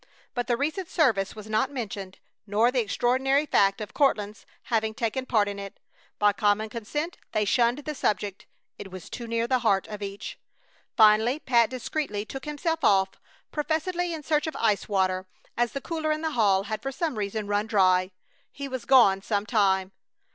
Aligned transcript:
But 0.33 0.47
the 0.47 0.57
recent 0.57 0.89
service 0.89 1.35
was 1.35 1.47
not 1.47 1.69
mentioned, 1.71 2.17
nor 2.47 2.71
the 2.71 2.79
extraordinary 2.79 3.45
fact 3.45 3.79
of 3.79 3.93
Courtland's 3.93 4.47
having 4.63 4.95
taken 4.95 5.27
part 5.27 5.47
in 5.47 5.59
it. 5.59 5.79
By 6.17 6.33
common 6.33 6.69
consent 6.69 7.17
they 7.33 7.45
shunned 7.45 7.77
the 7.77 7.93
subject. 7.93 8.47
It 8.79 8.89
was 8.89 9.11
too 9.11 9.27
near 9.27 9.45
the 9.45 9.59
heart 9.59 9.85
of 9.89 10.01
each. 10.01 10.39
Finally 10.97 11.37
Pat 11.37 11.69
discreetly 11.69 12.25
took 12.25 12.45
himself 12.45 12.83
off, 12.83 13.09
professedly 13.51 14.11
in 14.11 14.23
search 14.23 14.47
of 14.47 14.55
ice 14.55 14.89
water, 14.89 15.27
as 15.55 15.73
the 15.73 15.81
cooler 15.81 16.11
in 16.11 16.23
the 16.23 16.31
hall 16.31 16.63
had 16.63 16.81
for 16.81 16.91
some 16.91 17.15
reason 17.19 17.45
run 17.45 17.67
dry. 17.67 18.09
He 18.51 18.67
was 18.67 18.85
gone 18.85 19.21
some 19.21 19.45
time. 19.45 19.91